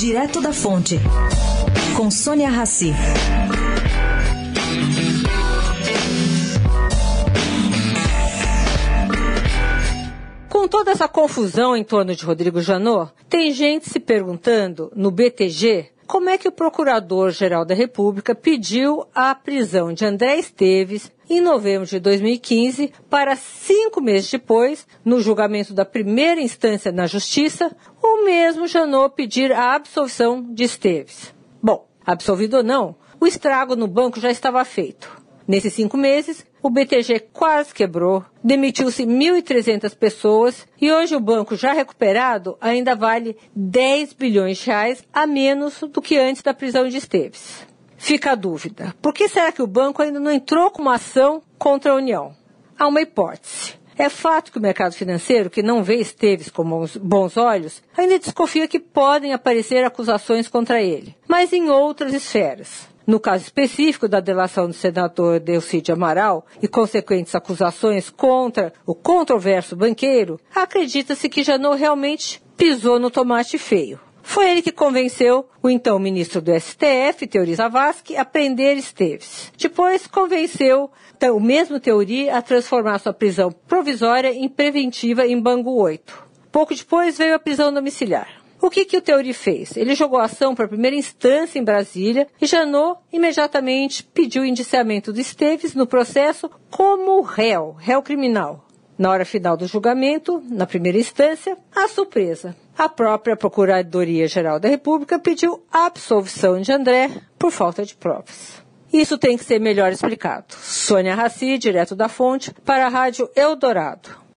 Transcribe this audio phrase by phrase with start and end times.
[0.00, 0.98] Direto da Fonte,
[1.94, 2.90] com Sônia Rassi.
[10.48, 15.90] Com toda essa confusão em torno de Rodrigo Janot, tem gente se perguntando no BTG
[16.06, 21.86] como é que o Procurador-Geral da República pediu a prisão de André Esteves em novembro
[21.86, 27.70] de 2015 para cinco meses depois, no julgamento da primeira instância na Justiça,
[28.24, 31.34] mesmo Janot pedir a absolvição de Esteves.
[31.62, 35.20] Bom, absolvido ou não, o estrago no banco já estava feito.
[35.46, 41.72] Nesses cinco meses, o BTG quase quebrou, demitiu-se 1.300 pessoas e hoje o banco já
[41.72, 46.96] recuperado ainda vale 10 bilhões de reais a menos do que antes da prisão de
[46.96, 47.66] Esteves.
[47.96, 51.42] Fica a dúvida, por que será que o banco ainda não entrou com uma ação
[51.58, 52.34] contra a União?
[52.78, 53.59] Há uma hipótese.
[53.96, 56.64] É fato que o mercado financeiro, que não vê Esteves com
[57.02, 62.88] bons olhos, ainda desconfia que podem aparecer acusações contra ele, mas em outras esferas.
[63.06, 69.74] No caso específico da delação do senador Delcide Amaral e consequentes acusações contra o controverso
[69.74, 73.98] banqueiro, acredita-se que Janot realmente pisou no tomate feio.
[74.22, 79.52] Foi ele que convenceu o então ministro do STF, Teori Zavascki, a prender Esteves.
[79.56, 80.90] Depois convenceu
[81.20, 86.30] então, o mesmo Teori a transformar sua prisão provisória em preventiva em Bangu 8.
[86.50, 88.26] Pouco depois veio a prisão domiciliar.
[88.58, 89.76] O que, que o Teori fez?
[89.76, 94.46] Ele jogou a ação para a primeira instância em Brasília e Janot imediatamente pediu o
[94.46, 98.66] indiciamento do Esteves no processo como réu, réu criminal.
[99.00, 102.54] Na hora final do julgamento, na primeira instância, a surpresa.
[102.76, 108.62] A própria Procuradoria-Geral da República pediu absolvição de André por falta de provas.
[108.92, 110.48] Isso tem que ser melhor explicado.
[110.50, 114.19] Sônia Raci, direto da fonte, para a Rádio Eldorado.